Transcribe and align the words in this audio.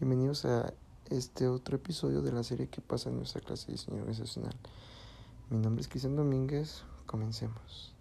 Bienvenidos 0.00 0.44
a 0.44 0.74
este 1.08 1.48
otro 1.48 1.76
episodio 1.76 2.20
de 2.20 2.30
la 2.30 2.42
serie 2.42 2.68
que 2.68 2.82
pasa 2.82 3.08
en 3.08 3.16
nuestra 3.16 3.40
clase 3.40 3.68
de 3.68 3.72
diseño 3.72 4.00
organizacional. 4.00 4.54
Mi 5.48 5.56
nombre 5.56 5.80
es 5.80 5.88
Cristian 5.88 6.14
Domínguez, 6.14 6.82
comencemos. 7.06 7.94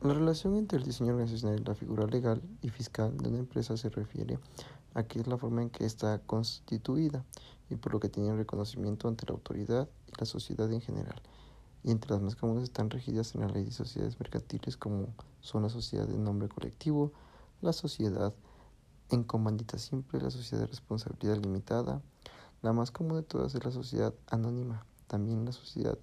La 0.00 0.14
relación 0.14 0.56
entre 0.56 0.78
el 0.78 0.84
diseño 0.84 1.12
organizacional 1.12 1.60
y 1.60 1.64
la 1.64 1.74
figura 1.74 2.06
legal 2.06 2.40
y 2.62 2.70
fiscal 2.70 3.14
de 3.18 3.28
una 3.28 3.40
empresa 3.40 3.76
se 3.76 3.90
refiere 3.90 4.38
a 4.94 5.02
que 5.02 5.20
es 5.20 5.26
la 5.26 5.36
forma 5.36 5.60
en 5.60 5.68
que 5.68 5.84
está 5.84 6.18
constituida 6.20 7.26
y 7.68 7.76
por 7.76 7.92
lo 7.92 8.00
que 8.00 8.08
tiene 8.08 8.34
reconocimiento 8.34 9.06
ante 9.06 9.26
la 9.26 9.34
autoridad 9.34 9.86
y 10.06 10.18
la 10.18 10.24
sociedad 10.24 10.72
en 10.72 10.80
general. 10.80 11.20
Y 11.82 11.90
entre 11.90 12.10
las 12.10 12.20
más 12.20 12.36
comunes 12.36 12.64
están 12.64 12.90
regidas 12.90 13.34
en 13.34 13.42
la 13.42 13.48
ley 13.48 13.64
de 13.64 13.72
sociedades 13.72 14.18
mercantiles 14.20 14.76
como 14.76 15.14
son 15.40 15.62
la 15.62 15.68
sociedad 15.68 16.06
de 16.06 16.18
nombre 16.18 16.48
colectivo, 16.48 17.12
la 17.62 17.72
sociedad 17.72 18.34
en 19.10 19.24
comandita 19.24 19.78
simple, 19.78 20.20
la 20.20 20.30
sociedad 20.30 20.62
de 20.62 20.68
responsabilidad 20.68 21.36
limitada, 21.36 22.02
la 22.62 22.72
más 22.72 22.90
común 22.90 23.16
de 23.16 23.22
todas 23.22 23.54
es 23.54 23.64
la 23.64 23.70
sociedad 23.70 24.14
anónima, 24.28 24.84
también 25.06 25.44
la 25.44 25.52
sociedad 25.52 25.98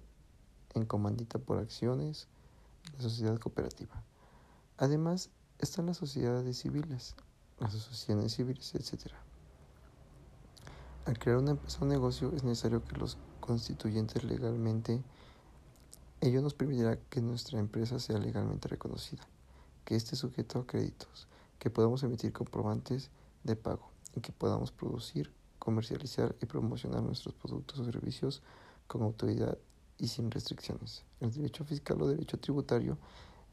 en 0.74 0.84
comandita 0.84 1.38
por 1.38 1.58
acciones, 1.58 2.28
la 2.96 3.02
sociedad 3.02 3.38
cooperativa. 3.38 4.02
Además, 4.76 5.30
están 5.58 5.86
las 5.86 5.96
sociedades 5.96 6.58
civiles, 6.58 7.14
las 7.58 7.74
asociaciones 7.74 8.34
civiles, 8.34 8.74
etc. 8.74 9.12
Al 11.06 11.18
crear 11.18 11.38
una 11.38 11.52
empresa 11.52 11.78
o 11.82 11.86
negocio 11.86 12.32
es 12.34 12.44
necesario 12.44 12.84
que 12.84 12.96
los 12.96 13.18
constituyentes 13.40 14.24
legalmente, 14.24 15.02
ello 16.20 16.42
nos 16.42 16.54
permitirá 16.54 16.98
que 17.10 17.20
nuestra 17.20 17.58
empresa 17.58 17.98
sea 17.98 18.18
legalmente 18.18 18.68
reconocida, 18.68 19.26
que 19.84 19.94
esté 19.94 20.16
sujeto 20.16 20.58
a 20.58 20.66
créditos, 20.66 21.28
que 21.58 21.70
podamos 21.70 22.02
emitir 22.02 22.32
comprobantes 22.32 23.10
de 23.44 23.56
pago 23.56 23.90
y 24.16 24.20
que 24.20 24.32
podamos 24.32 24.72
producir, 24.72 25.32
comercializar 25.58 26.34
y 26.40 26.46
promocionar 26.46 27.02
nuestros 27.02 27.34
productos 27.34 27.78
o 27.78 27.84
servicios 27.84 28.42
con 28.86 29.02
autoridad 29.02 29.58
y 29.96 30.08
sin 30.08 30.30
restricciones. 30.30 31.04
El 31.20 31.32
derecho 31.32 31.64
fiscal 31.64 32.00
o 32.02 32.08
derecho 32.08 32.38
tributario 32.38 32.98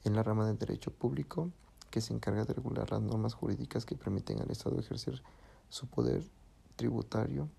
es 0.03 0.11
la 0.11 0.23
rama 0.23 0.47
del 0.47 0.57
derecho 0.57 0.91
público 0.91 1.51
que 1.91 2.01
se 2.01 2.13
encarga 2.13 2.45
de 2.45 2.53
regular 2.53 2.91
las 2.91 3.01
normas 3.01 3.33
jurídicas 3.33 3.85
que 3.85 3.95
permiten 3.95 4.41
al 4.41 4.49
Estado 4.49 4.79
ejercer 4.79 5.21
su 5.69 5.87
poder 5.87 6.23
tributario 6.75 7.49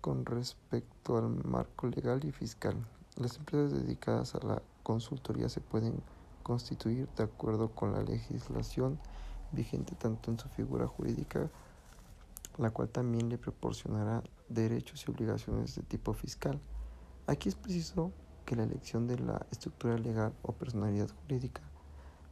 con 0.00 0.24
respecto 0.26 1.16
al 1.16 1.28
marco 1.44 1.86
legal 1.86 2.24
y 2.24 2.32
fiscal. 2.32 2.76
Las 3.16 3.36
empresas 3.36 3.72
dedicadas 3.72 4.34
a 4.34 4.46
la 4.46 4.62
consultoría 4.82 5.48
se 5.48 5.60
pueden 5.60 6.02
constituir 6.42 7.08
de 7.16 7.24
acuerdo 7.24 7.70
con 7.70 7.92
la 7.92 8.02
legislación 8.02 8.98
vigente 9.52 9.94
tanto 9.96 10.30
en 10.30 10.38
su 10.38 10.48
figura 10.48 10.86
jurídica, 10.86 11.50
la 12.56 12.70
cual 12.70 12.88
también 12.88 13.28
le 13.28 13.38
proporcionará 13.38 14.22
derechos 14.48 15.04
y 15.06 15.10
obligaciones 15.10 15.74
de 15.74 15.82
tipo 15.82 16.12
fiscal, 16.12 16.60
Aquí 17.28 17.50
es 17.50 17.56
preciso 17.56 18.10
que 18.46 18.56
la 18.56 18.62
elección 18.62 19.06
de 19.06 19.18
la 19.18 19.44
estructura 19.52 19.98
legal 19.98 20.32
o 20.40 20.52
personalidad 20.52 21.10
jurídica 21.10 21.60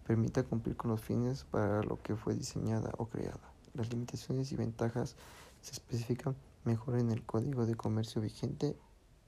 permita 0.06 0.42
cumplir 0.42 0.74
con 0.74 0.90
los 0.90 1.02
fines 1.02 1.44
para 1.44 1.82
lo 1.82 2.02
que 2.02 2.16
fue 2.16 2.34
diseñada 2.34 2.90
o 2.96 3.04
creada. 3.04 3.52
Las 3.74 3.90
limitaciones 3.90 4.52
y 4.52 4.56
ventajas 4.56 5.16
se 5.62 5.72
especifican 5.72 6.36
mejor 6.64 6.98
en 6.98 7.10
el 7.10 7.24
Código 7.24 7.66
de 7.66 7.74
Comercio 7.74 8.20
vigente 8.20 8.76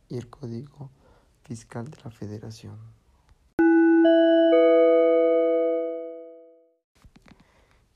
y 0.08 0.16
el 0.16 0.28
Código 0.28 0.90
Fiscal 1.42 1.90
de 1.90 1.98
la 2.04 2.10
Federación. 2.10 2.78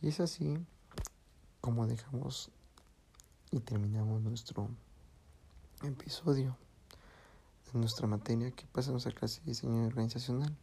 Y 0.00 0.08
es 0.08 0.20
así 0.20 0.58
como 1.60 1.86
dejamos 1.86 2.50
y 3.52 3.60
terminamos 3.60 4.20
nuestro 4.20 4.68
episodio 5.82 6.56
en 7.72 7.80
nuestra 7.80 8.06
materia 8.06 8.50
que 8.50 8.66
pasa 8.66 8.88
en 8.88 8.94
nuestra 8.94 9.12
clase 9.12 9.40
de 9.40 9.46
diseño 9.46 9.86
organizacional. 9.86 10.56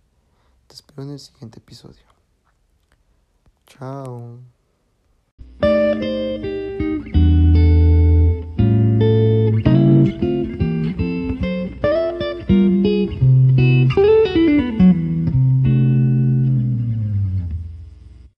Te 0.68 0.76
espero 0.76 1.04
en 1.04 1.12
el 1.12 1.20
siguiente 1.20 1.60
episodio. 1.60 2.04
Chao. 3.66 4.40